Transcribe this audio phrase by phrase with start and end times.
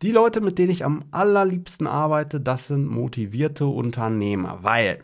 [0.00, 5.02] Die Leute, mit denen ich am allerliebsten arbeite, das sind motivierte Unternehmer, weil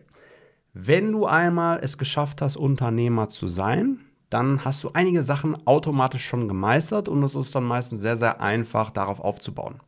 [0.72, 6.25] wenn du einmal es geschafft hast, Unternehmer zu sein, dann hast du einige Sachen automatisch
[6.25, 9.80] schon gemeistert und es ist dann meistens sehr, sehr einfach, darauf aufzubauen.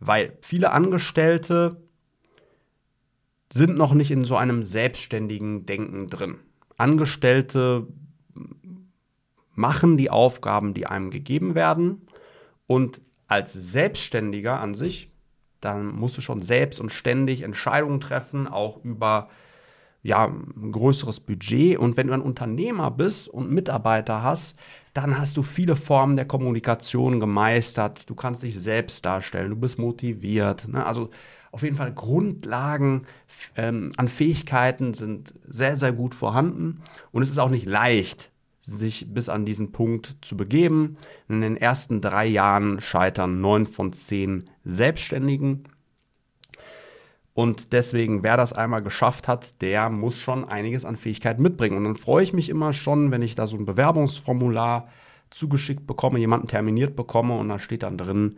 [0.00, 1.82] Weil viele Angestellte
[3.52, 6.36] sind noch nicht in so einem selbstständigen Denken drin.
[6.76, 7.86] Angestellte
[9.54, 12.06] machen die Aufgaben, die einem gegeben werden
[12.66, 15.10] und als Selbstständiger an sich,
[15.60, 19.28] dann musst du schon selbst und ständig Entscheidungen treffen, auch über
[20.02, 21.78] ja, ein größeres Budget.
[21.78, 24.56] Und wenn du ein Unternehmer bist und Mitarbeiter hast,
[24.94, 28.08] dann hast du viele Formen der Kommunikation gemeistert.
[28.08, 30.68] Du kannst dich selbst darstellen, du bist motiviert.
[30.68, 30.86] Ne?
[30.86, 31.10] Also
[31.50, 33.02] auf jeden Fall Grundlagen
[33.56, 36.82] ähm, an Fähigkeiten sind sehr, sehr gut vorhanden.
[37.10, 38.30] Und es ist auch nicht leicht,
[38.66, 40.96] sich bis an diesen Punkt zu begeben.
[41.28, 45.68] In den ersten drei Jahren scheitern neun von zehn Selbstständigen.
[47.32, 51.76] Und deswegen, wer das einmal geschafft hat, der muss schon einiges an Fähigkeiten mitbringen.
[51.76, 54.88] Und dann freue ich mich immer schon, wenn ich da so ein Bewerbungsformular
[55.30, 58.36] zugeschickt bekomme, jemanden terminiert bekomme und da steht dann drin,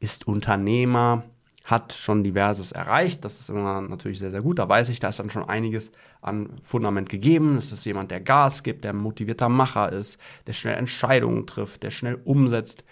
[0.00, 1.24] ist Unternehmer,
[1.68, 3.26] hat schon diverses erreicht.
[3.26, 4.58] Das ist immer natürlich sehr, sehr gut.
[4.58, 7.58] Da weiß ich, da ist dann schon einiges an Fundament gegeben.
[7.58, 11.90] Es ist jemand, der Gas gibt, der motivierter Macher ist, der schnell Entscheidungen trifft, der
[11.90, 12.84] schnell umsetzt.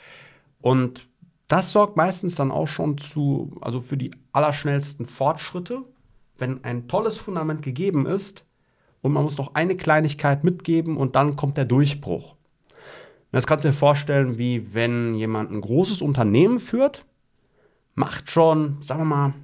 [0.61, 1.09] Und
[1.49, 5.83] das sorgt meistens dann auch schon zu, also für die allerschnellsten Fortschritte,
[6.37, 8.45] wenn ein tolles Fundament gegeben ist
[9.01, 12.37] und man muss noch eine Kleinigkeit mitgeben und dann kommt der Durchbruch.
[13.33, 17.07] das kannst du dir vorstellen, wie wenn jemand ein großes Unternehmen führt,
[17.97, 19.35] macht schon, sagen wir mal,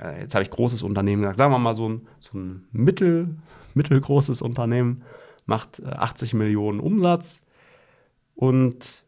[0.00, 3.36] äh, jetzt habe ich großes Unternehmen gesagt, sagen wir mal so ein, so ein mittel,
[3.74, 5.02] mittelgroßes Unternehmen,
[5.46, 7.42] macht 80 äh, Millionen Umsatz
[8.34, 9.04] und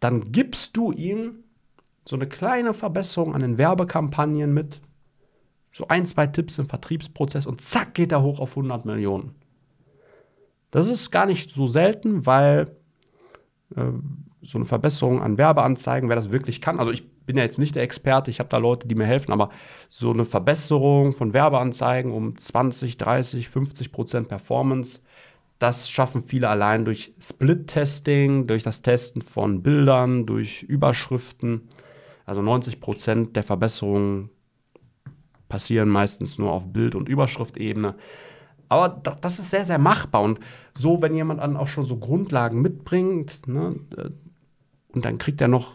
[0.00, 1.44] dann gibst du ihm
[2.04, 4.80] so eine kleine Verbesserung an den Werbekampagnen mit,
[5.72, 9.34] so ein, zwei Tipps im Vertriebsprozess und zack geht er hoch auf 100 Millionen.
[10.70, 12.76] Das ist gar nicht so selten, weil
[13.76, 13.92] äh,
[14.42, 17.76] so eine Verbesserung an Werbeanzeigen, wer das wirklich kann, also ich bin ja jetzt nicht
[17.76, 19.50] der Experte, ich habe da Leute, die mir helfen, aber
[19.88, 25.00] so eine Verbesserung von Werbeanzeigen um 20, 30, 50 Prozent Performance,
[25.58, 31.68] das schaffen viele allein durch Split-Testing, durch das Testen von Bildern, durch Überschriften.
[32.24, 34.30] Also 90 Prozent der Verbesserungen
[35.48, 37.96] passieren meistens nur auf Bild- und Überschriftebene.
[38.68, 40.22] Aber das ist sehr, sehr machbar.
[40.22, 40.40] Und
[40.76, 44.10] so, wenn jemand dann auch schon so Grundlagen mitbringt, ne, äh,
[44.92, 45.74] und dann kriegt er noch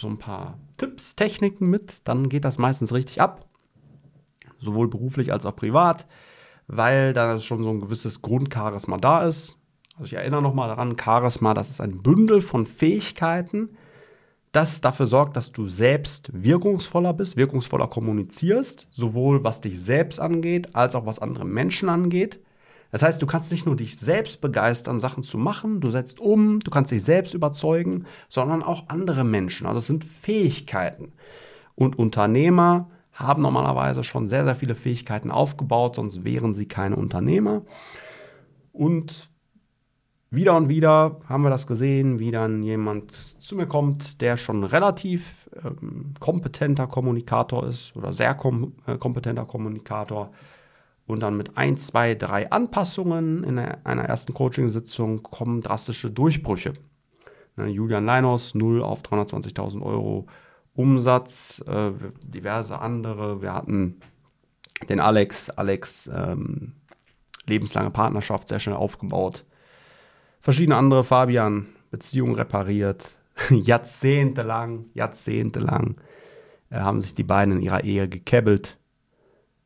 [0.00, 3.46] so ein paar Tipps, Techniken mit, dann geht das meistens richtig ab.
[4.60, 6.06] Sowohl beruflich als auch privat
[6.72, 9.56] weil da schon so ein gewisses Grundcharisma da ist.
[9.94, 13.70] Also ich erinnere nochmal daran, Charisma, das ist ein Bündel von Fähigkeiten,
[14.52, 20.74] das dafür sorgt, dass du selbst wirkungsvoller bist, wirkungsvoller kommunizierst, sowohl was dich selbst angeht,
[20.74, 22.40] als auch was andere Menschen angeht.
[22.90, 26.60] Das heißt, du kannst nicht nur dich selbst begeistern, Sachen zu machen, du setzt um,
[26.60, 29.66] du kannst dich selbst überzeugen, sondern auch andere Menschen.
[29.66, 31.12] Also es sind Fähigkeiten.
[31.74, 37.62] Und Unternehmer haben normalerweise schon sehr, sehr viele Fähigkeiten aufgebaut, sonst wären sie keine Unternehmer.
[38.72, 39.30] Und
[40.30, 43.12] wieder und wieder haben wir das gesehen, wie dann jemand
[43.42, 49.44] zu mir kommt, der schon relativ ähm, kompetenter Kommunikator ist oder sehr kom äh, kompetenter
[49.44, 50.30] Kommunikator
[51.10, 56.74] und dann mit ein, zwei, drei Anpassungen in einer ersten Coaching-Sitzung kommen drastische Durchbrüche.
[57.56, 60.26] Ne, Julian Leinos, 0 auf 320.000 Euro
[60.74, 63.42] Umsatz, äh, diverse andere.
[63.42, 64.00] Wir hatten
[64.88, 66.72] den Alex, Alex ähm,
[67.46, 69.44] lebenslange Partnerschaft sehr schnell aufgebaut.
[70.40, 73.10] Verschiedene andere, Fabian, Beziehungen repariert,
[73.50, 76.00] jahrzehntelang, jahrzehntelang
[76.70, 78.78] äh, haben sich die beiden in ihrer Ehe gekebbelt,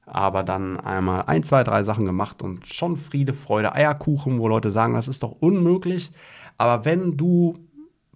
[0.06, 4.72] aber dann einmal ein, zwei, drei Sachen gemacht und schon Friede, Freude, Eierkuchen, wo Leute
[4.72, 6.12] sagen, das ist doch unmöglich.
[6.58, 7.58] Aber wenn du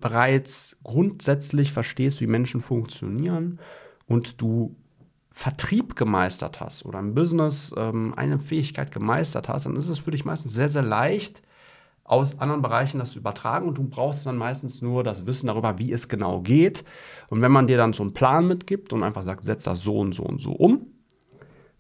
[0.01, 3.59] bereits grundsätzlich verstehst, wie Menschen funktionieren
[4.07, 4.77] und du
[5.33, 10.11] Vertrieb gemeistert hast oder im Business ähm, eine Fähigkeit gemeistert hast, dann ist es für
[10.11, 11.43] dich meistens sehr, sehr leicht,
[12.03, 15.79] aus anderen Bereichen das zu übertragen und du brauchst dann meistens nur das Wissen darüber,
[15.79, 16.85] wie es genau geht.
[17.29, 19.99] Und wenn man dir dann so einen Plan mitgibt und einfach sagt, setz das so
[19.99, 20.87] und so und so um,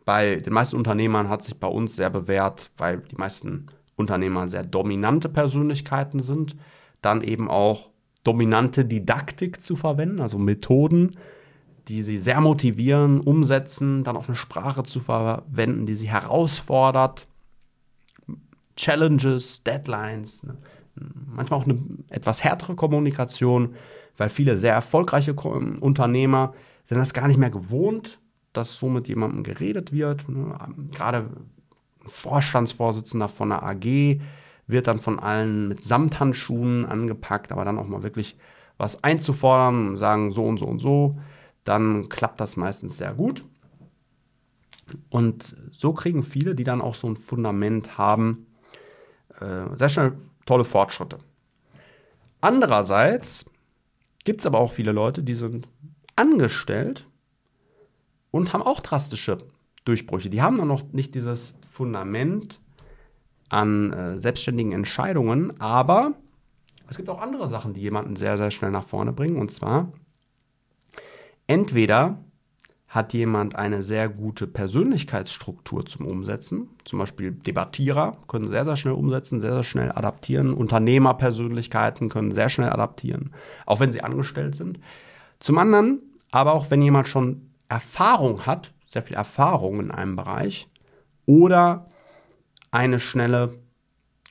[0.08, 4.64] bei den meisten Unternehmern hat sich bei uns sehr bewährt, weil die meisten Unternehmer sehr
[4.64, 6.56] dominante Persönlichkeiten sind,
[7.02, 7.90] dann eben auch
[8.24, 11.10] dominante Didaktik zu verwenden, also Methoden,
[11.88, 17.28] die sie sehr motivieren, umsetzen, dann auch eine Sprache zu verwenden, die sie herausfordert,
[18.76, 20.56] Challenges, Deadlines, ne?
[21.26, 23.74] manchmal auch eine etwas härtere Kommunikation,
[24.16, 26.54] weil viele sehr erfolgreiche Unternehmer
[26.84, 28.20] sind das gar nicht mehr gewohnt,
[28.58, 30.28] dass so mit jemandem geredet wird.
[30.28, 30.58] Ne?
[30.92, 34.20] Gerade ein Vorstandsvorsitzender von einer AG
[34.66, 38.36] wird dann von allen mit Samthandschuhen angepackt, aber dann auch mal wirklich
[38.76, 41.18] was einzufordern sagen so und so und so,
[41.64, 43.44] dann klappt das meistens sehr gut.
[45.10, 48.46] Und so kriegen viele, die dann auch so ein Fundament haben,
[49.40, 50.12] äh, sehr schnell
[50.46, 51.18] tolle Fortschritte.
[52.40, 53.44] Andererseits
[54.24, 55.68] gibt es aber auch viele Leute, die sind
[56.16, 57.07] angestellt
[58.30, 59.38] und haben auch drastische
[59.84, 60.30] Durchbrüche.
[60.30, 62.60] Die haben dann noch nicht dieses Fundament
[63.48, 66.14] an äh, selbstständigen Entscheidungen, aber
[66.88, 69.36] es gibt auch andere Sachen, die jemanden sehr, sehr schnell nach vorne bringen.
[69.36, 69.92] Und zwar,
[71.46, 72.18] entweder
[72.88, 76.70] hat jemand eine sehr gute Persönlichkeitsstruktur zum Umsetzen.
[76.84, 80.54] Zum Beispiel Debattierer können sehr, sehr schnell umsetzen, sehr, sehr schnell adaptieren.
[80.54, 83.34] Unternehmerpersönlichkeiten können sehr schnell adaptieren,
[83.66, 84.80] auch wenn sie angestellt sind.
[85.38, 90.68] Zum anderen, aber auch wenn jemand schon Erfahrung hat, sehr viel Erfahrung in einem Bereich
[91.26, 91.86] oder
[92.70, 93.58] eine schnelle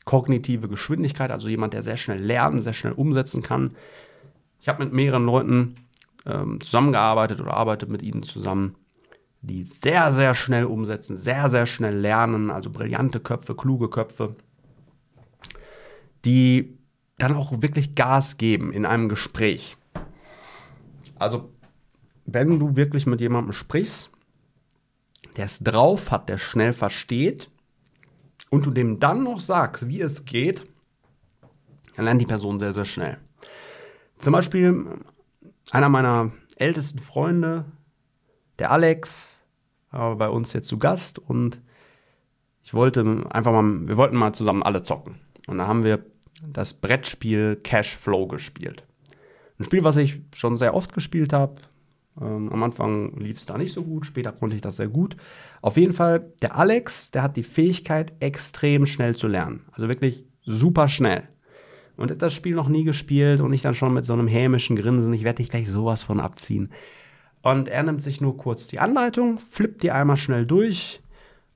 [0.05, 3.75] kognitive Geschwindigkeit, also jemand, der sehr schnell lernen, sehr schnell umsetzen kann.
[4.59, 5.75] Ich habe mit mehreren Leuten
[6.25, 8.75] ähm, zusammengearbeitet oder arbeite mit ihnen zusammen,
[9.41, 14.35] die sehr, sehr schnell umsetzen, sehr, sehr schnell lernen, also brillante Köpfe, kluge Köpfe,
[16.25, 16.77] die
[17.17, 19.77] dann auch wirklich Gas geben in einem Gespräch.
[21.15, 21.51] Also,
[22.27, 24.12] wenn du wirklich mit jemandem sprichst,
[25.38, 27.50] der es drauf hat, der schnell versteht,
[28.50, 30.65] und du dem dann noch sagst, wie es geht,
[31.95, 33.18] dann lernt die Person sehr, sehr schnell.
[34.19, 34.85] Zum Beispiel
[35.71, 37.65] einer meiner ältesten Freunde,
[38.59, 39.41] der Alex,
[39.91, 41.62] war bei uns jetzt zu Gast und
[42.63, 45.19] ich wollte einfach mal, wir wollten mal zusammen alle zocken.
[45.47, 46.06] Und da haben wir
[46.41, 48.85] das Brettspiel Cash Flow gespielt.
[49.57, 51.56] Ein Spiel, was ich schon sehr oft gespielt habe.
[52.21, 55.15] Ähm, am Anfang lief es da nicht so gut, später konnte ich das sehr gut.
[55.61, 59.61] Auf jeden Fall, der Alex, der hat die Fähigkeit, extrem schnell zu lernen.
[59.71, 61.27] Also wirklich super schnell
[61.97, 64.75] und hat das Spiel noch nie gespielt und ich dann schon mit so einem hämischen
[64.75, 66.71] Grinsen, ich werde dich gleich sowas von abziehen.
[67.41, 71.01] Und er nimmt sich nur kurz die Anleitung, flippt die einmal schnell durch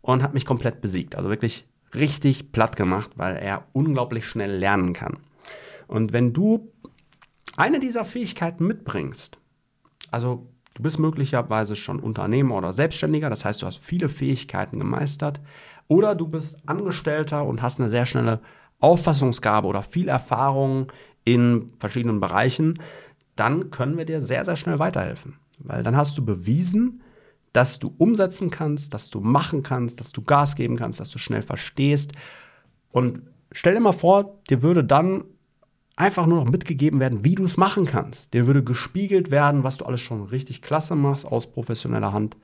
[0.02, 1.16] und hat mich komplett besiegt.
[1.16, 5.20] Also wirklich richtig platt gemacht, weil er unglaublich schnell lernen kann.
[5.88, 6.72] Und wenn du
[7.58, 9.38] eine dieser Fähigkeiten mitbringst,
[10.12, 15.42] also du bist möglicherweise schon Unternehmer oder Selbstständiger, das heißt, du hast viele Fähigkeiten gemeistert,
[15.88, 18.40] oder du bist Angestellter und hast eine sehr schnelle
[18.80, 20.92] Auffassungsgabe oder viel Erfahrung
[21.26, 22.76] in verschiedenen Bereichen,
[23.36, 25.38] dann können wir dir sehr, sehr schnell weiterhelfen.
[25.60, 27.02] Weil dann hast du bewiesen,
[27.54, 31.18] dass du umsetzen kannst, dass du machen kannst, dass du Gas geben kannst, dass du
[31.18, 32.14] schnell verstehst.
[32.92, 35.26] Und stell dir mal vor, dir würde dann
[35.96, 38.34] einfach nur noch mitgegeben werden, wie du es machen kannst.
[38.34, 42.38] Dir würde gespiegelt werden, was du alles schon richtig klasse machst aus professioneller Hand,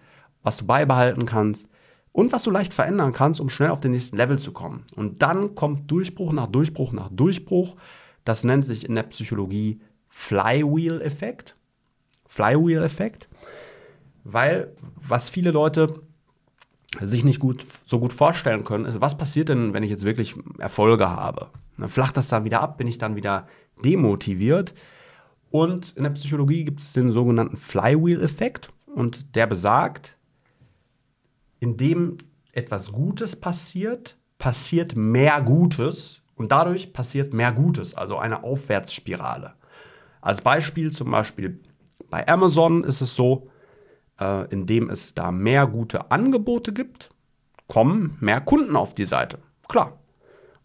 [0.43, 1.69] was du beibehalten kannst
[2.11, 4.83] und was du leicht verändern kannst, um schnell auf den nächsten Level zu kommen.
[4.95, 7.75] Und dann kommt Durchbruch nach Durchbruch nach Durchbruch.
[8.25, 11.55] Das nennt sich in der Psychologie Flywheel-Effekt.
[12.25, 13.27] Flywheel-Effekt.
[14.23, 16.01] Weil was viele Leute
[16.99, 20.35] sich nicht gut, so gut vorstellen können, ist, was passiert denn, wenn ich jetzt wirklich
[20.57, 21.49] Erfolge habe?
[21.77, 23.47] Dann flacht das dann wieder ab, bin ich dann wieder
[23.83, 24.73] demotiviert.
[25.49, 30.17] Und in der Psychologie gibt es den sogenannten Flywheel-Effekt und der besagt,
[31.59, 32.17] indem
[32.51, 39.53] etwas Gutes passiert, passiert mehr Gutes und dadurch passiert mehr Gutes, also eine Aufwärtsspirale.
[40.21, 41.59] Als Beispiel zum Beispiel
[42.09, 43.49] bei Amazon ist es so,
[44.19, 47.09] äh, indem es da mehr gute Angebote gibt,
[47.67, 49.39] kommen mehr Kunden auf die Seite.
[49.67, 49.99] Klar.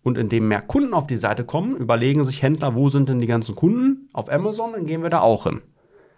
[0.02, 3.26] Und indem mehr Kunden auf die Seite kommen, überlegen sich Händler, wo sind denn die
[3.26, 4.08] ganzen Kunden?
[4.12, 5.62] Auf Amazon, dann gehen wir da auch hin.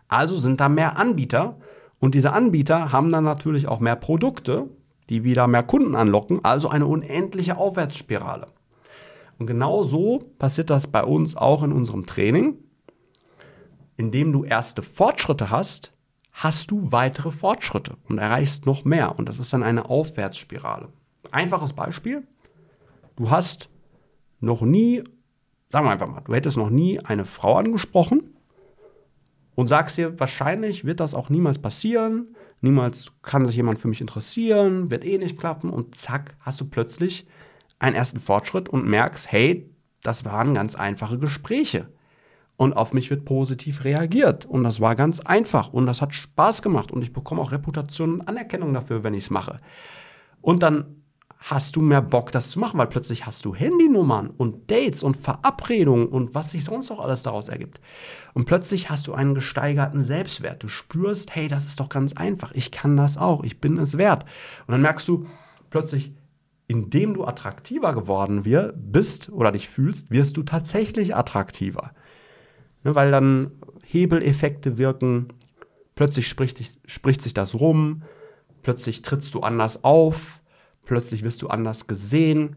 [0.08, 1.58] Also sind da mehr Anbieter
[1.98, 4.68] und diese Anbieter haben dann natürlich auch mehr Produkte,
[5.08, 8.48] die wieder mehr Kunden anlocken, also eine unendliche Aufwärtsspirale.
[9.38, 12.58] Und genau so passiert das bei uns auch in unserem Training.
[13.96, 15.92] Indem du erste Fortschritte hast,
[16.32, 19.18] hast du weitere Fortschritte und erreichst noch mehr.
[19.18, 20.88] Und das ist dann eine Aufwärtsspirale.
[21.30, 22.26] Einfaches Beispiel.
[23.16, 23.68] Du hast
[24.44, 25.02] noch nie,
[25.70, 28.34] sagen wir einfach mal, du hättest noch nie eine Frau angesprochen
[29.54, 34.00] und sagst dir, wahrscheinlich wird das auch niemals passieren, niemals kann sich jemand für mich
[34.00, 37.26] interessieren, wird eh nicht klappen und zack, hast du plötzlich
[37.78, 39.70] einen ersten Fortschritt und merkst, hey,
[40.02, 41.88] das waren ganz einfache Gespräche.
[42.56, 44.46] Und auf mich wird positiv reagiert.
[44.46, 45.72] Und das war ganz einfach.
[45.72, 46.92] Und das hat Spaß gemacht.
[46.92, 49.58] Und ich bekomme auch Reputation und Anerkennung dafür, wenn ich es mache.
[50.40, 51.03] Und dann
[51.46, 55.14] hast du mehr Bock, das zu machen, weil plötzlich hast du Handynummern und Dates und
[55.14, 57.82] Verabredungen und was sich sonst noch alles daraus ergibt.
[58.32, 60.62] Und plötzlich hast du einen gesteigerten Selbstwert.
[60.62, 62.52] Du spürst, hey, das ist doch ganz einfach.
[62.52, 63.44] Ich kann das auch.
[63.44, 64.24] Ich bin es wert.
[64.66, 65.26] Und dann merkst du
[65.68, 66.14] plötzlich,
[66.66, 71.90] indem du attraktiver geworden bist oder dich fühlst, wirst du tatsächlich attraktiver.
[72.84, 73.50] Ne, weil dann
[73.84, 75.28] Hebeleffekte wirken,
[75.94, 78.02] plötzlich spricht, spricht sich das rum,
[78.62, 80.40] plötzlich trittst du anders auf,
[80.84, 82.56] plötzlich wirst du anders gesehen.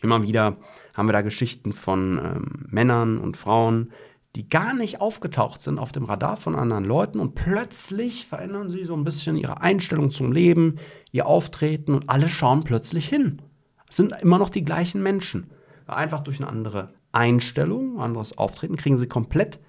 [0.00, 0.56] Immer wieder
[0.94, 3.92] haben wir da Geschichten von ähm, Männern und Frauen,
[4.34, 8.84] die gar nicht aufgetaucht sind auf dem Radar von anderen Leuten und plötzlich verändern sie
[8.84, 10.76] so ein bisschen ihre Einstellung zum Leben,
[11.10, 13.42] ihr Auftreten und alle schauen plötzlich hin.
[13.88, 15.50] Es sind immer noch die gleichen Menschen.
[15.86, 19.60] Einfach durch eine andere Einstellung, anderes Auftreten kriegen sie komplett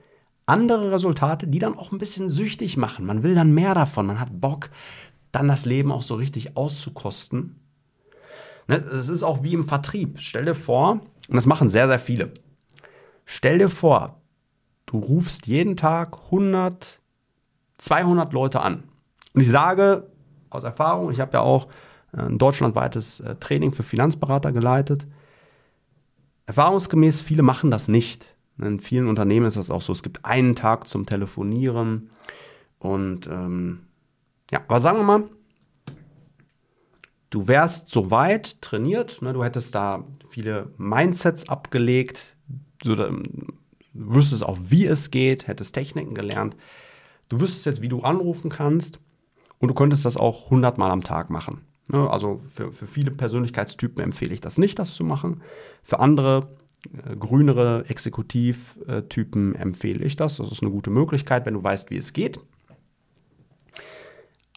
[0.45, 3.05] andere Resultate, die dann auch ein bisschen süchtig machen.
[3.05, 4.69] Man will dann mehr davon, man hat Bock,
[5.31, 7.59] dann das Leben auch so richtig auszukosten.
[8.67, 10.19] Ne, es ist auch wie im Vertrieb.
[10.19, 12.33] Stell dir vor, und das machen sehr, sehr viele.
[13.25, 14.21] Stell dir vor,
[14.85, 16.99] du rufst jeden Tag 100,
[17.77, 18.83] 200 Leute an.
[19.33, 20.07] Und ich sage
[20.49, 21.67] aus Erfahrung, ich habe ja auch
[22.13, 25.07] äh, ein deutschlandweites äh, Training für Finanzberater geleitet.
[26.45, 28.35] Erfahrungsgemäß, viele machen das nicht.
[28.59, 29.93] In vielen Unternehmen ist das auch so.
[29.93, 32.11] Es gibt einen Tag zum Telefonieren.
[32.77, 33.87] Und ähm,
[34.51, 35.23] ja, aber sagen wir mal,
[37.33, 42.35] du wärst so weit trainiert, ne, du hättest da viele Mindsets abgelegt,
[42.83, 42.95] du,
[43.93, 46.55] wüsstest auch, wie es geht, hättest Techniken gelernt.
[47.29, 48.99] Du wüsstest jetzt, wie du anrufen kannst
[49.57, 51.61] und du könntest das auch 100 Mal am Tag machen.
[51.91, 55.41] Ne, also für, für viele Persönlichkeitstypen empfehle ich das nicht, das zu machen.
[55.81, 56.55] Für andere
[56.93, 60.37] äh, grünere Exekutivtypen empfehle ich das.
[60.37, 62.39] Das ist eine gute Möglichkeit, wenn du weißt, wie es geht.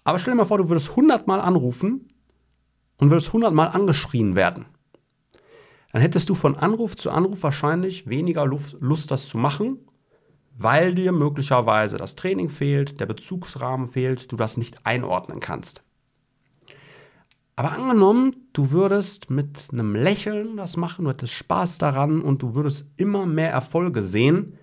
[0.04, 2.06] Aber stell dir mal vor, du würdest 100 Mal anrufen
[2.98, 4.66] und würdest 100 Mal angeschrien werden.
[5.92, 9.78] Dann hättest du von Anruf zu Anruf wahrscheinlich weniger Lust, das zu machen,
[10.58, 15.82] weil dir möglicherweise das Training fehlt, der Bezugsrahmen fehlt, du das nicht einordnen kannst.
[17.58, 22.54] Aber angenommen, du würdest mit einem Lächeln das machen, du hättest Spaß daran und du
[22.54, 24.58] würdest immer mehr Erfolge sehen,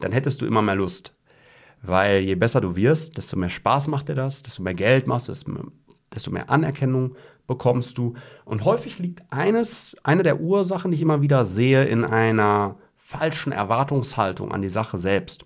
[0.00, 1.14] dann hättest du immer mehr Lust.
[1.82, 5.28] Weil je besser du wirst, desto mehr Spaß macht dir das, desto mehr Geld machst
[5.28, 5.32] du,
[6.12, 7.14] desto mehr Anerkennung
[7.46, 8.14] bekommst du.
[8.44, 13.52] Und häufig liegt eines, eine der Ursachen, die ich immer wieder sehe, in einer falschen
[13.52, 15.44] Erwartungshaltung an die Sache selbst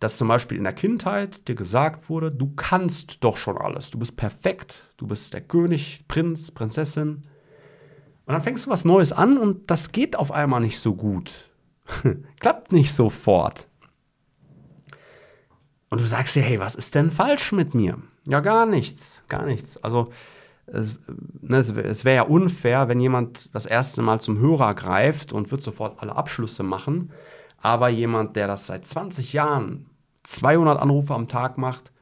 [0.00, 3.98] dass zum Beispiel in der Kindheit dir gesagt wurde, du kannst doch schon alles, du
[3.98, 7.20] bist perfekt, du bist der König, Prinz, Prinzessin.
[8.24, 11.50] Und dann fängst du was Neues an und das geht auf einmal nicht so gut.
[12.40, 13.68] Klappt nicht sofort.
[15.90, 17.98] Und du sagst dir, hey, was ist denn falsch mit mir?
[18.26, 19.82] Ja, gar nichts, gar nichts.
[19.84, 20.12] Also
[20.72, 20.96] es,
[21.40, 25.62] ne, es wäre ja unfair, wenn jemand das erste Mal zum Hörer greift und wird
[25.62, 27.12] sofort alle Abschlüsse machen.
[27.58, 29.86] Aber jemand, der das seit 20 Jahren
[30.22, 31.92] 200 Anrufe am Tag macht,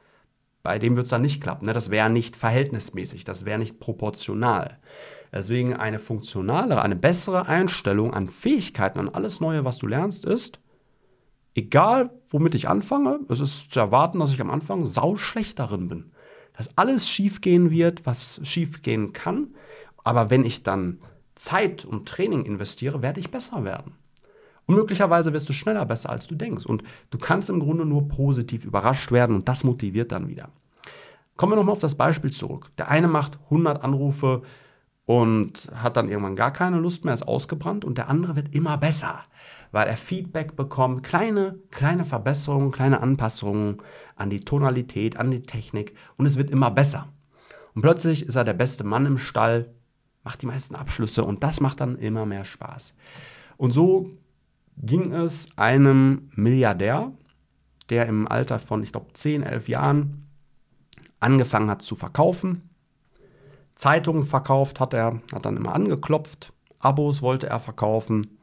[0.62, 1.66] bei dem wird es dann nicht klappen.
[1.66, 1.72] Ne?
[1.72, 4.78] Das wäre nicht verhältnismäßig, das wäre nicht proportional.
[5.32, 10.60] Deswegen eine funktionalere, eine bessere Einstellung an Fähigkeiten, an alles Neue, was du lernst, ist,
[11.54, 15.88] egal womit ich anfange, es ist zu erwarten, dass ich am Anfang sau schlecht darin
[15.88, 16.12] bin.
[16.58, 19.54] Dass alles schiefgehen wird, was schiefgehen kann.
[20.02, 20.98] Aber wenn ich dann
[21.36, 23.92] Zeit und Training investiere, werde ich besser werden.
[24.66, 26.66] Und möglicherweise wirst du schneller besser, als du denkst.
[26.66, 30.50] Und du kannst im Grunde nur positiv überrascht werden und das motiviert dann wieder.
[31.36, 32.72] Kommen wir nochmal auf das Beispiel zurück.
[32.76, 34.42] Der eine macht 100 Anrufe
[35.08, 38.76] und hat dann irgendwann gar keine Lust mehr, ist ausgebrannt und der andere wird immer
[38.76, 39.20] besser,
[39.72, 43.78] weil er Feedback bekommt, kleine, kleine Verbesserungen, kleine Anpassungen
[44.16, 47.08] an die Tonalität, an die Technik und es wird immer besser.
[47.74, 49.72] Und plötzlich ist er der beste Mann im Stall,
[50.24, 52.92] macht die meisten Abschlüsse und das macht dann immer mehr Spaß.
[53.56, 54.10] Und so
[54.76, 57.12] ging es einem Milliardär,
[57.88, 60.28] der im Alter von, ich glaube, 10, 11 Jahren
[61.18, 62.67] angefangen hat zu verkaufen.
[63.78, 66.52] Zeitungen verkauft hat er, hat dann immer angeklopft.
[66.78, 68.38] Abos wollte er verkaufen.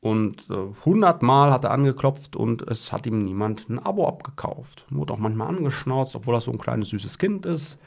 [0.00, 4.86] Und äh, 100 Mal hat er angeklopft und es hat ihm niemand ein Abo abgekauft.
[4.90, 7.78] Wurde auch manchmal angeschnauzt, obwohl er so ein kleines süßes Kind ist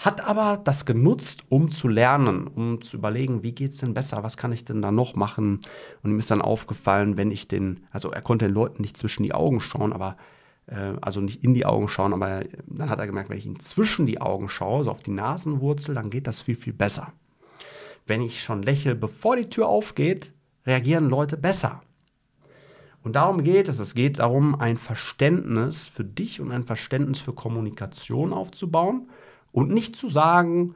[0.00, 4.22] hat aber das genutzt, um zu lernen, um zu überlegen, wie geht es denn besser,
[4.22, 5.60] was kann ich denn da noch machen?
[6.02, 9.24] Und ihm ist dann aufgefallen, wenn ich den, also er konnte den Leuten nicht zwischen
[9.24, 13.06] die Augen schauen, aber äh, also nicht in die Augen schauen, aber dann hat er
[13.06, 16.42] gemerkt, wenn ich ihn zwischen die Augen schaue, so auf die Nasenwurzel, dann geht das
[16.42, 17.12] viel, viel besser.
[18.06, 20.32] Wenn ich schon lächle, bevor die Tür aufgeht,
[20.66, 21.82] reagieren Leute besser.
[23.02, 23.78] Und darum geht es.
[23.78, 29.08] Es geht darum, ein Verständnis für dich und ein Verständnis für Kommunikation aufzubauen
[29.52, 30.74] und nicht zu sagen,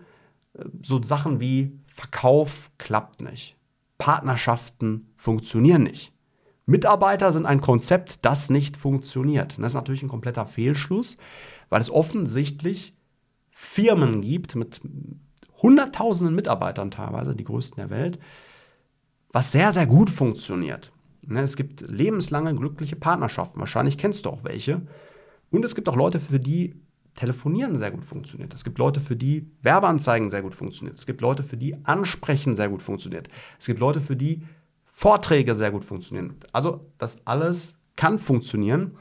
[0.83, 3.57] so Sachen wie Verkauf klappt nicht.
[3.99, 6.14] Partnerschaften funktionieren nicht.
[6.67, 9.59] Mitarbeiter sind ein Konzept, das nicht funktioniert.
[9.59, 11.19] das ist natürlich ein kompletter Fehlschluss,
[11.69, 12.95] weil es offensichtlich
[13.51, 14.81] Firmen gibt mit
[15.63, 18.19] hunderttausenden Mitarbeitern teilweise, die größten der Welt,
[19.33, 20.93] was sehr, sehr gut funktioniert.
[21.23, 23.61] Ne, es gibt lebenslange glückliche Partnerschaften.
[23.61, 24.83] Wahrscheinlich kennst du auch welche.
[25.51, 26.75] Und es gibt auch Leute, für die
[27.15, 28.53] Telefonieren sehr gut funktioniert.
[28.53, 30.99] Es gibt Leute, für die Werbeanzeigen sehr gut funktioniert.
[30.99, 33.29] Es gibt Leute, für die Ansprechen sehr gut funktioniert.
[33.59, 34.43] Es gibt Leute, für die
[34.97, 36.37] Vorträge sehr gut funktionieren.
[36.53, 38.97] Also das alles kann funktionieren,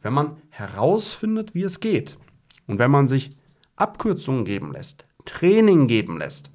[0.00, 2.16] wenn man herausfindet, wie es geht.
[2.68, 3.36] Und wenn man sich
[3.74, 6.52] Abkürzungen geben lässt, Training geben lässt.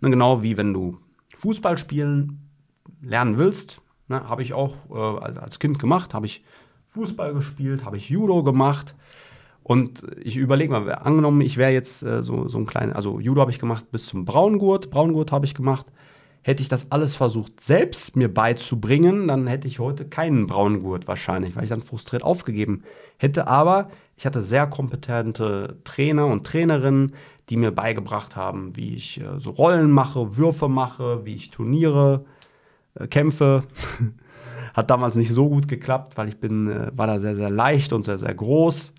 [0.00, 0.98] Ne, genau wie wenn du
[1.36, 2.48] Fußball spielen
[3.02, 6.44] lernen willst, ne, habe ich auch äh, als Kind gemacht, habe ich
[6.86, 8.94] Fußball gespielt, habe ich Judo gemacht.
[9.64, 13.40] Und ich überlege mal, angenommen, ich wäre jetzt äh, so, so ein kleiner, also Judo
[13.40, 15.86] habe ich gemacht bis zum Braungurt, Braungurt habe ich gemacht.
[16.42, 21.54] Hätte ich das alles versucht, selbst mir beizubringen, dann hätte ich heute keinen Braungurt wahrscheinlich,
[21.54, 22.82] weil ich dann frustriert aufgegeben
[23.18, 23.46] hätte.
[23.46, 27.12] Aber ich hatte sehr kompetente Trainer und Trainerinnen,
[27.50, 32.24] die mir beigebracht haben, wie ich äh, so Rollen mache, Würfe mache, wie ich Turniere
[32.94, 33.64] äh, kämpfe.
[34.74, 37.92] Hat damals nicht so gut geklappt, weil ich bin, äh, war da sehr, sehr leicht
[37.92, 38.94] und sehr, sehr groß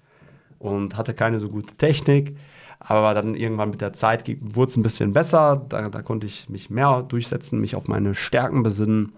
[0.62, 2.38] und hatte keine so gute Technik.
[2.80, 5.66] Aber dann irgendwann mit der Zeit wurde es ein bisschen besser.
[5.70, 9.14] Da, da, konnte ich mich mehr durchsetzen, mich auf meine Stärken besinnen.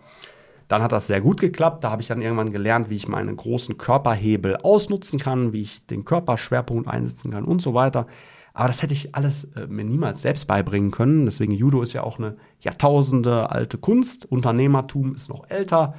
[0.67, 1.83] Dann hat das sehr gut geklappt.
[1.83, 5.85] Da habe ich dann irgendwann gelernt, wie ich meine großen Körperhebel ausnutzen kann, wie ich
[5.85, 8.07] den Körperschwerpunkt einsetzen kann und so weiter.
[8.53, 11.25] Aber das hätte ich alles äh, mir niemals selbst beibringen können.
[11.25, 14.25] Deswegen Judo ist ja auch eine Jahrtausende alte Kunst.
[14.25, 15.95] Unternehmertum ist noch älter.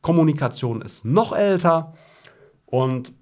[0.00, 1.94] Kommunikation ist noch älter.
[2.66, 3.12] Und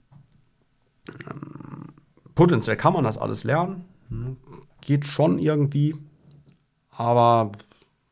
[2.35, 3.85] potenziell kann man das alles lernen.
[4.09, 4.37] Hm,
[4.81, 5.97] geht schon irgendwie.
[6.91, 7.53] Aber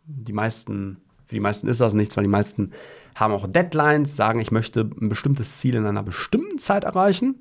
[0.07, 2.73] die meisten, für die meisten ist das nichts, weil die meisten
[3.15, 7.37] haben auch Deadlines, sagen, ich möchte ein bestimmtes Ziel in einer bestimmten Zeit erreichen.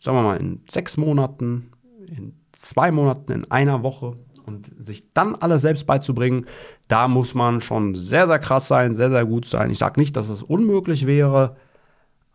[0.00, 1.72] Sagen wir mal in sechs Monaten,
[2.06, 6.46] in zwei Monaten, in einer Woche und sich dann alles selbst beizubringen,
[6.88, 9.70] da muss man schon sehr, sehr krass sein, sehr, sehr gut sein.
[9.70, 11.56] Ich sage nicht, dass es unmöglich wäre,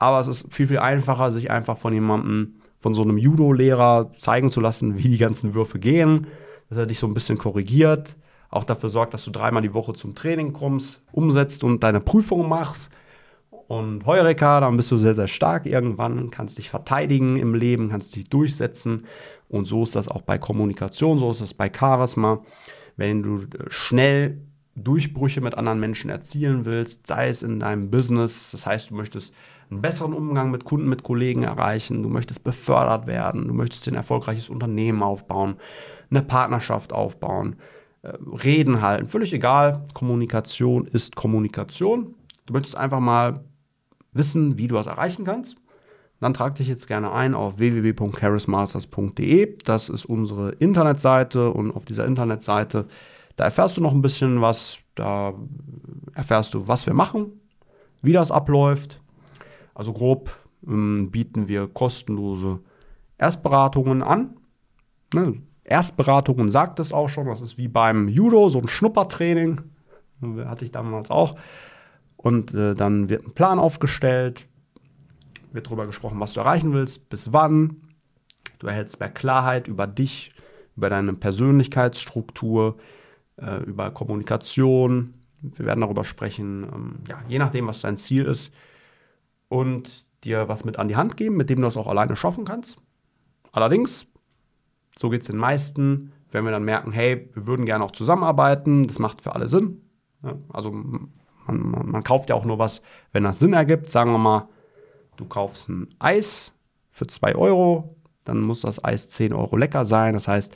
[0.01, 4.49] aber es ist viel, viel einfacher, sich einfach von jemandem, von so einem Judo-Lehrer zeigen
[4.49, 6.27] zu lassen, wie die ganzen Würfe gehen,
[6.69, 8.15] dass er dich so ein bisschen korrigiert,
[8.49, 12.49] auch dafür sorgt, dass du dreimal die Woche zum Training kommst, umsetzt und deine Prüfung
[12.49, 12.89] machst
[13.71, 18.15] und Heureka, dann bist du sehr, sehr stark irgendwann, kannst dich verteidigen im Leben, kannst
[18.15, 19.05] dich durchsetzen.
[19.47, 22.41] Und so ist das auch bei Kommunikation, so ist es bei Charisma.
[22.97, 24.41] Wenn du äh, schnell
[24.75, 29.33] Durchbrüche mit anderen Menschen erzielen willst, sei es in deinem Business, das heißt, du möchtest
[29.71, 33.95] einen besseren Umgang mit Kunden, mit Kollegen erreichen, du möchtest befördert werden, du möchtest ein
[33.95, 35.55] erfolgreiches Unternehmen aufbauen,
[36.10, 37.55] eine Partnerschaft aufbauen,
[38.01, 42.15] äh, Reden halten, völlig egal, Kommunikation ist Kommunikation.
[42.45, 43.45] Du möchtest einfach mal
[44.12, 45.55] wissen, wie du das erreichen kannst,
[46.21, 49.57] dann trag dich jetzt gerne ein auf www.charismasters.de.
[49.65, 52.86] Das ist unsere Internetseite und auf dieser Internetseite,
[53.38, 54.77] da erfährst du noch ein bisschen was.
[54.93, 55.34] Da
[56.13, 57.41] erfährst du, was wir machen,
[58.03, 59.01] wie das abläuft.
[59.73, 62.60] Also grob ähm, bieten wir kostenlose
[63.17, 64.38] Erstberatungen an.
[65.13, 65.41] Ne?
[65.63, 69.62] Erstberatungen sagt es auch schon, das ist wie beim Judo, so ein Schnuppertraining.
[70.45, 71.36] Hatte ich damals auch.
[72.17, 74.47] Und äh, dann wird ein Plan aufgestellt,
[75.51, 77.77] wird darüber gesprochen, was du erreichen willst, bis wann.
[78.60, 80.34] Du erhältst mehr Klarheit über dich,
[80.77, 82.77] über deine Persönlichkeitsstruktur,
[83.38, 85.15] äh, über Kommunikation.
[85.41, 88.53] Wir werden darüber sprechen, ähm, ja, je nachdem, was dein Ziel ist.
[89.51, 92.45] Und dir was mit an die Hand geben, mit dem du das auch alleine schaffen
[92.45, 92.77] kannst.
[93.51, 94.07] Allerdings,
[94.97, 98.87] so geht es den meisten, wenn wir dann merken, hey, wir würden gerne auch zusammenarbeiten,
[98.87, 99.81] das macht für alle Sinn.
[100.23, 101.09] Ja, also man,
[101.47, 103.89] man, man, kauft ja auch nur was, wenn das Sinn ergibt.
[103.89, 104.47] Sagen wir mal,
[105.17, 106.53] du kaufst ein Eis
[106.89, 110.13] für 2 Euro, dann muss das Eis 10 Euro lecker sein.
[110.13, 110.55] Das heißt,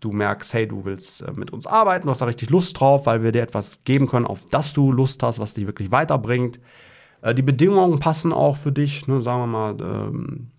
[0.00, 3.06] du merkst, hey, du willst äh, mit uns arbeiten, du hast da richtig Lust drauf,
[3.06, 6.60] weil wir dir etwas geben können, auf das du Lust hast, was dich wirklich weiterbringt.
[7.26, 9.08] Äh, die Bedingungen passen auch für dich.
[9.08, 9.20] Ne?
[9.20, 10.50] Sagen wir mal, ähm,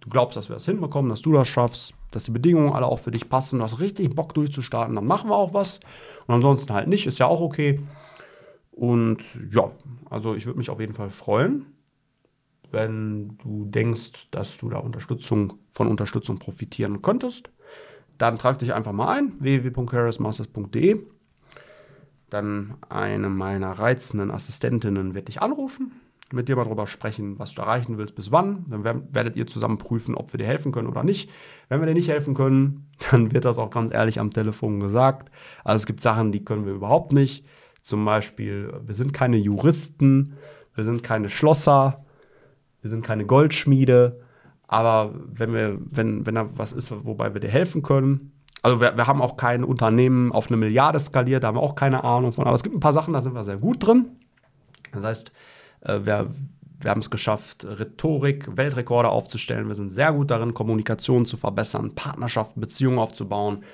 [0.00, 2.98] du glaubst, dass wir das hinbekommen, dass du das schaffst, dass die Bedingungen alle auch
[2.98, 5.80] für dich passen, du hast richtig Bock durchzustarten, dann machen wir auch was.
[6.26, 7.80] Und ansonsten halt nicht, ist ja auch okay.
[8.70, 9.18] Und
[9.50, 9.70] ja,
[10.08, 11.66] also ich würde mich auf jeden Fall freuen,
[12.70, 17.50] wenn du denkst, dass du da Unterstützung von Unterstützung profitieren könntest.
[18.16, 21.00] Dann trag dich einfach mal ein, www.charismasters.de.
[22.30, 25.92] Dann eine meiner reizenden Assistentinnen wird dich anrufen.
[26.32, 28.64] Mit dir mal darüber sprechen, was du erreichen willst, bis wann.
[28.68, 31.30] Dann werdet ihr zusammen prüfen, ob wir dir helfen können oder nicht.
[31.68, 35.30] Wenn wir dir nicht helfen können, dann wird das auch ganz ehrlich am Telefon gesagt.
[35.64, 37.44] Also es gibt Sachen, die können wir überhaupt nicht.
[37.82, 40.34] Zum Beispiel, wir sind keine Juristen,
[40.74, 42.04] wir sind keine Schlosser,
[42.80, 44.20] wir sind keine Goldschmiede.
[44.66, 48.32] Aber wenn wir, wenn, wenn da was ist, wobei wir dir helfen können,
[48.62, 51.74] also wir, wir haben auch kein Unternehmen auf eine Milliarde skaliert, da haben wir auch
[51.74, 52.46] keine Ahnung von.
[52.46, 54.16] Aber es gibt ein paar Sachen, da sind wir sehr gut drin.
[54.92, 55.32] Das heißt,
[55.84, 56.30] wir,
[56.80, 59.68] wir haben es geschafft, Rhetorik, Weltrekorde aufzustellen.
[59.68, 63.64] Wir sind sehr gut darin, Kommunikation zu verbessern, Partnerschaften, Beziehungen aufzubauen,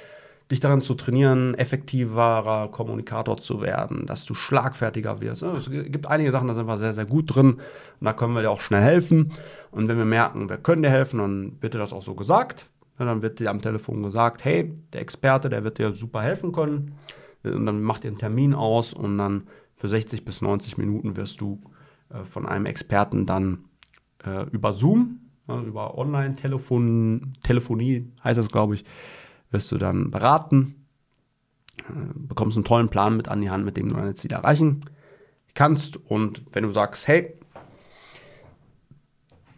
[0.50, 5.42] dich darin zu trainieren, effektiverer Kommunikator zu werden, dass du schlagfertiger wirst.
[5.42, 7.60] Es gibt einige Sachen, da sind wir sehr, sehr gut drin und
[8.04, 9.30] da können wir dir auch schnell helfen.
[9.70, 12.66] Und wenn wir merken, wir können dir helfen, dann wird dir das auch so gesagt.
[12.98, 16.96] dann wird dir am Telefon gesagt, hey, der Experte, der wird dir super helfen können.
[17.44, 21.40] Und dann macht ihr einen Termin aus und dann für 60 bis 90 Minuten wirst
[21.40, 21.69] du äh,
[22.24, 23.64] von einem Experten dann
[24.24, 28.84] äh, über Zoom, äh, über Online-Telefonie heißt das, glaube ich,
[29.50, 30.86] wirst du dann beraten,
[31.78, 34.84] äh, bekommst einen tollen Plan mit an die Hand, mit dem du deine Ziele erreichen
[35.54, 35.96] kannst.
[35.96, 37.34] Und wenn du sagst, hey,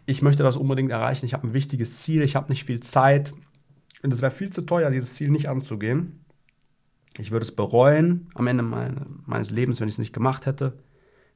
[0.05, 3.33] ich möchte das unbedingt erreichen, ich habe ein wichtiges Ziel, ich habe nicht viel Zeit
[4.01, 6.25] und es wäre viel zu teuer, dieses Ziel nicht anzugehen.
[7.17, 10.77] Ich würde es bereuen am Ende meines Lebens, wenn ich es nicht gemacht hätte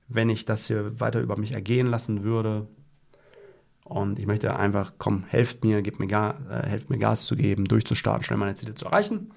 [0.08, 2.68] wenn ich das hier weiter über mich ergehen lassen würde.
[3.84, 7.66] Und ich möchte einfach, komm, helft mir, gebt mir, äh, helft mir Gas zu geben,
[7.66, 9.32] durchzustarten, schnell meine Ziele zu erreichen.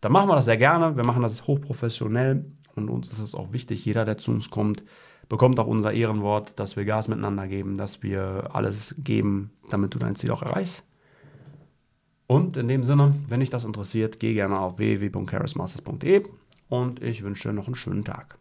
[0.00, 0.96] Dann machen wir das sehr gerne.
[0.96, 2.44] Wir machen das hochprofessionell
[2.76, 4.82] und uns ist es auch wichtig, jeder, der zu uns kommt,
[5.28, 9.98] bekommt auch unser Ehrenwort, dass wir Gas miteinander geben, dass wir alles geben, damit du
[9.98, 10.84] dein Ziel auch erreichst.
[12.26, 16.24] Und in dem Sinne, wenn dich das interessiert, geh gerne auf www.charismasters.de
[16.68, 18.38] und ich wünsche dir noch einen schönen Tag.